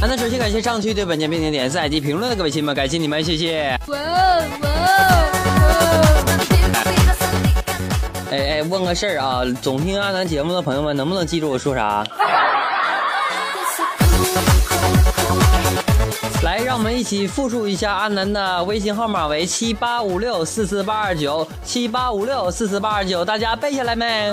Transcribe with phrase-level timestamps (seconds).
[0.00, 3.76] 阿南首先感谢上期对本节目点点赞及评论的各位亲们，感谢你们，谢谢。
[3.88, 4.68] 哇哇！
[8.30, 12.04] 哎哎，问个事儿啊，总听阿南节目的朋友们，能不能记住我说啥？
[16.44, 24.32] 来，让我们一起复述一下阿南的微信号码为七八五六四四八二九七八五六四四八二九，大家背下来没？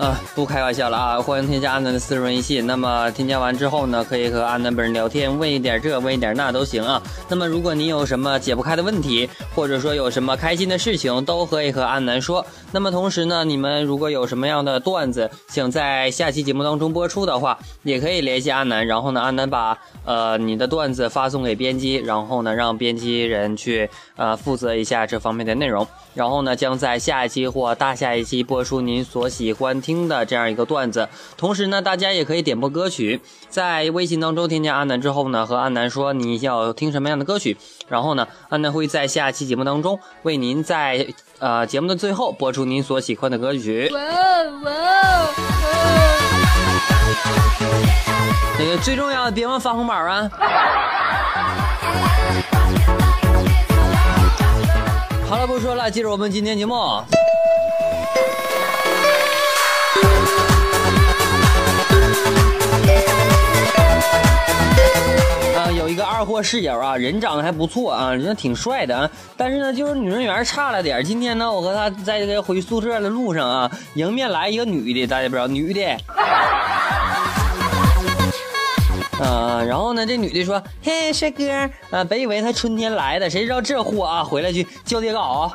[0.00, 1.20] 啊，不开玩笑了啊！
[1.20, 2.66] 欢迎添加阿南的私人微信。
[2.66, 7.02] 那么添加完之后呢，可以和阿南本人聊天，问一点这，问一点那都行啊。
[7.28, 12.42] 那么如果你有什么解不开的问题，或者说有什么开心的事情，都可以和阿南说。
[12.72, 18.86] 那么同时呢，你们如果有什么样的段子想在下期节目当中播出的话，也可以联系阿南。
[18.86, 25.86] 然后呢，阿南把呃你的段子发送给编辑，然后呢让编辑人去呃负责一下这方面的内容。
[26.14, 31.08] 然后呢，将在下一期或大下一期播出您所喜欢听的这样一个段子。
[31.36, 37.56] 同时呢，大家也可以点播歌曲，在微信当中添加阿南之后呢，和阿南说你要听什么样的歌曲。
[37.88, 41.06] 然后呢，阿南会在下期节目当中为您在
[41.38, 43.90] 呃节目的最后播出您所喜欢的歌曲。
[43.92, 44.00] 哇
[44.64, 44.70] 哇！
[48.58, 50.30] 那个最重要的，别忘发红包啊！
[55.26, 56.74] 好了，不说了，进入我们今天节目。
[65.90, 71.02] 一个二货室友啊，人长得还不错啊，人挺帅的啊，但是呢，就是女人缘差了点。
[71.04, 75.82] 今天呢，我和他在这个回宿舍的路上啊，迎面来一个女的，大家不知道女的。
[79.20, 81.50] 啊，然后呢，这女的说：“嘿，帅哥，
[81.90, 85.52] 啊，本以为他春天来的，谁知道这货啊，回来去叫爹搞，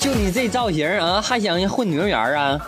[0.00, 2.60] 就你这造型啊，还想混女人缘啊？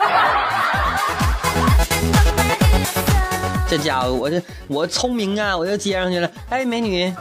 [3.76, 6.26] 这家伙，我这我聪明啊，我就接上去了。
[6.48, 7.12] 哎，美女，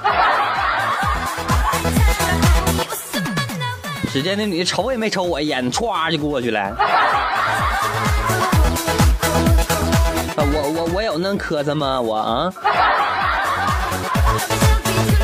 [4.13, 6.71] 只见那女的瞅也没瞅我一眼，歘就过去了。”
[10.37, 11.99] 我我我有那磕碜吗？
[11.99, 12.49] 我啊，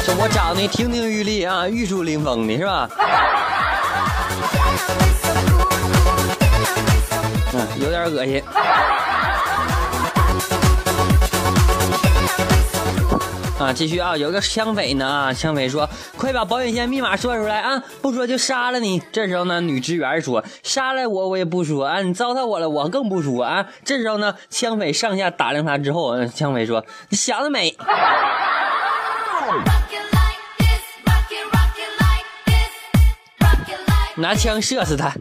[0.05, 2.89] 这我长得亭亭玉立啊，玉树临风的是吧？
[7.53, 8.43] 嗯，有点恶心。
[13.71, 14.17] 啊，继续啊！
[14.17, 15.89] 有个枪匪呢啊，枪匪说
[16.19, 17.81] ：“快把保险箱密码说出来啊！
[18.01, 22.01] 不说就杀了你。”这时候呢，女职员说：“杀了我我也不说啊！
[22.01, 27.73] 你糟蹋我了，我更不说啊！”这时候呢，枪匪上下打量他之后，枪匪说：“你想得美！”
[34.17, 35.13] 拿枪射死他！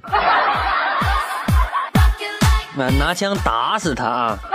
[2.75, 4.37] 拿拿枪打死他啊！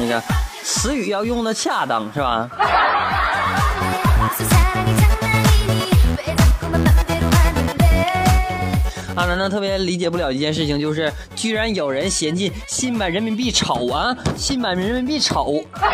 [0.00, 0.20] 那个。
[0.72, 2.48] 词语要用的恰当，是吧？
[9.14, 14.16] 阿南呢特别理解不了一件事情，就是居然有人嫌弃新版人民币丑啊！
[14.34, 15.84] 新版人民币丑啊！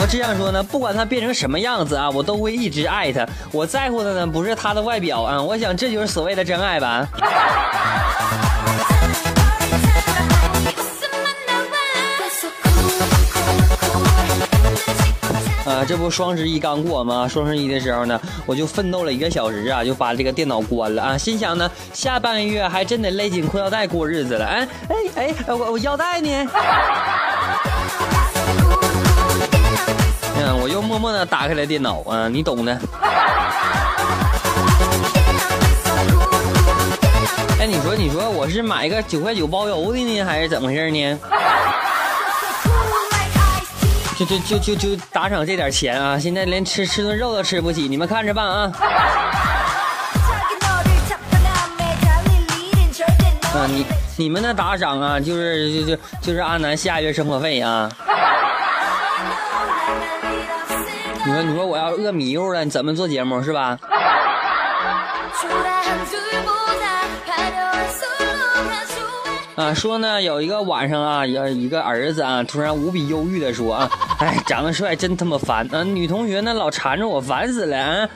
[0.00, 3.26] 我只想说呢，不管它变成什么样子啊，我都会一直爱它。
[3.52, 7.06] 我在乎的呢，不是它的外表啊，我想这就是所谓的真爱吧。
[15.84, 17.26] 这不双十一刚过吗？
[17.28, 21.18] 双十一的时候呢，我就奋斗了一个小时啊，就把这个电脑关了啊。
[21.18, 24.46] 心想呢，下半个月还真得勒紧裤腰带过日子了。
[24.46, 26.28] 哎哎哎，我我腰带呢？
[30.36, 32.78] 嗯，我又默默的打开了电脑啊，你懂的。
[37.58, 41.18] 哎，你说你说我是买个九块九包邮的呢，还是怎么回事呢？
[44.20, 46.18] 就就就就就打赏这点钱啊！
[46.18, 48.70] 现在连吃吃顿肉都吃不起，你们看着办啊！
[53.54, 53.86] 啊，你
[54.18, 57.90] 你们的打赏啊，就是就就就是阿南下月生活费啊！
[61.24, 63.78] 你说你说我要饿迷糊了，你怎么做节目是吧？
[69.56, 73.90] 啊，说呢，有一个晚上啊，有一个儿子啊，突然无比忧郁的说啊，
[74.20, 78.08] 哎， 长得帅真他妈烦啊，女同学呢老缠着我，烦死了啊。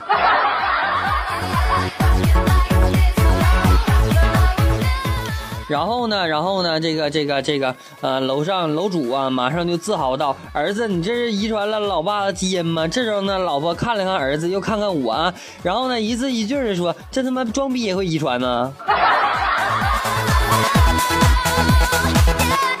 [5.67, 18.71] 然后呢，然后呢，这个这个这个呃，楼上楼主啊，马上就自豪道：“儿子，你这是遗传了老爸的基因吗？”这时候呢，老婆看了看儿子，又看看我，啊，然后呢，一字一句的说：“这他妈装逼也会遗传呢？”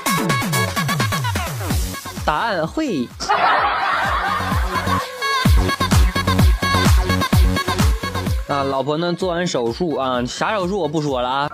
[2.25, 3.07] 答案会。
[8.47, 9.13] 啊，老婆呢？
[9.13, 11.49] 做完手术啊，啥手术我不说了啊。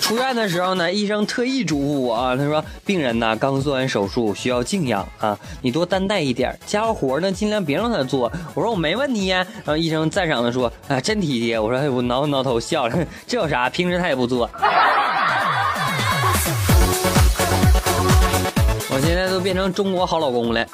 [0.00, 8.32] 出院的时候呢，医生特意嘱咐我啊，他说病人呢刚做完手术，需要静养啊，你多担待一点，家务活呢尽量别让他做。
[8.54, 9.46] 我说我没问题呀。
[9.56, 11.58] 然后医生赞赏的说啊，真体贴。
[11.58, 13.70] 我说，我挠挠头笑了， 这有啥？
[13.70, 14.50] 平时他也不做。
[19.04, 20.66] 现在都变成中国好老公了。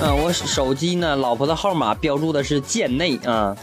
[0.00, 3.56] 嗯，我手机呢，老婆的号码标注的是贱内啊。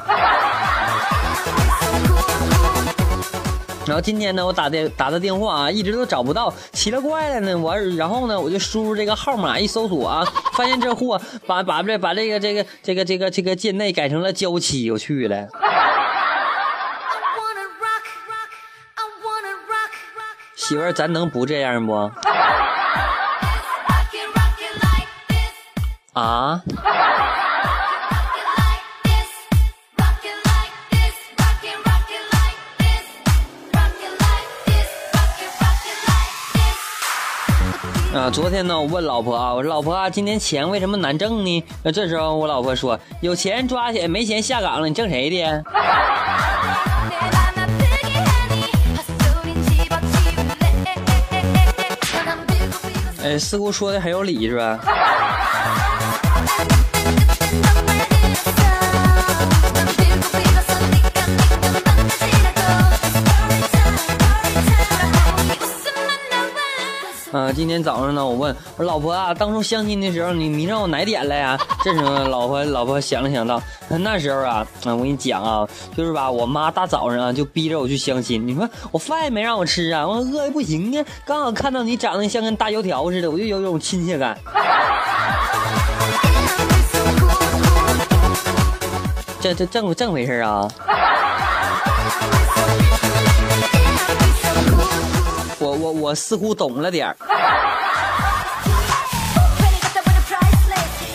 [3.87, 7.57] 然后今天呢，我打电打的电话啊，一直都找不到，奇了怪了呢。
[7.57, 15.47] 我然后呢，我就输入这个号码一搜索啊， 发现这货把把这把这个这个这个这个这个贱内改成了娇妻，我去了。
[20.55, 22.11] 媳妇儿，咱能不这样不？
[26.13, 26.61] 啊？
[38.13, 41.63] 啊，昨天呢，我问老婆啊，我说老婆啊，今年钱为什么难挣呢？
[41.81, 45.63] 那这时候我老婆说，有钱抓起来，没钱下岗了，你挣谁的？
[53.23, 54.77] 哎，似乎说的很有理，是吧？
[67.51, 71.57] 今天早上呢，我问我老婆啊，当初相亲的时候，你迷上我哪点了呀？
[71.83, 84.37] 这时候老婆老婆想了想道，那时候啊，啊，我跟你讲啊，就是吧，我妈大早上啊就逼着我去相亲，你说我饭也没让我吃啊，我饿的不行啊，刚好看到你长得像跟大油条似的，我就有种亲切感。
[89.41, 90.67] 这这正正回事啊？
[95.91, 97.15] 我似乎懂了点儿。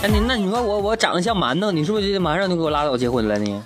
[0.02, 3.64] 哎，你那你说我我长得像馒头，你是不是就马上就给我拉倒结婚了呢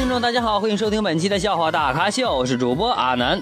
[0.00, 0.18] 呢？
[0.20, 3.40] 大家好，欢迎收听本期的笑话大咖秀，我是主播阿南。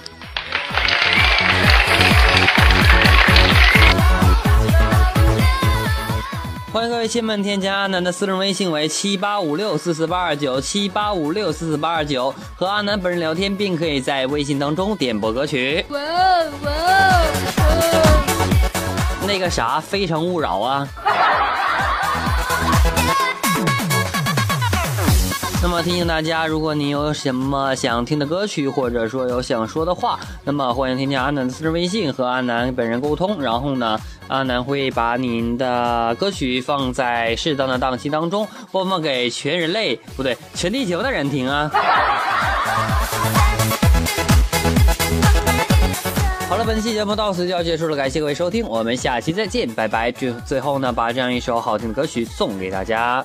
[6.72, 15.84] 欢迎各位亲们添加阿南的私人微信为七八五六四四八二九七八五六四四八二九，和阿南本人聊天，并可以在微信当中点播歌曲。
[15.90, 15.98] 哇
[16.64, 16.70] 哇
[19.26, 20.88] 那个啥，非诚勿扰啊！
[25.82, 33.40] 提醒大家，如果您有什么想听的歌曲，或者说有想说的话，那么欢迎添加阿南的私人微信和阿南本人沟通。
[33.40, 41.70] 然后呢，阿南会把您的歌曲放在适当的档期当中播放给全人类，不对，全地球的人听啊。
[46.48, 50.12] 好了，本期节目到此就要结束了，感谢各位收听，我们下期再见，拜拜。
[50.12, 53.24] 最最后呢，把这样一首好听的歌曲送给大家。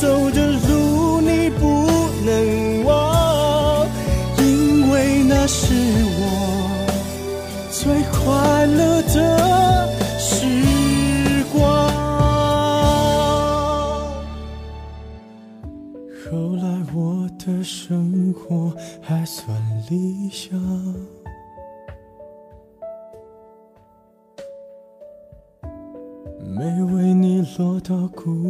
[0.00, 1.84] 走的路，你不
[2.24, 3.86] 能忘，
[4.38, 5.74] 因为那是
[6.16, 6.20] 我
[7.70, 9.86] 最快乐的
[10.18, 11.60] 时光。
[16.24, 16.64] 后来
[16.94, 19.54] 我的生活还算
[19.90, 20.58] 理想。
[26.42, 26.64] 没
[26.94, 28.49] 为你落到孤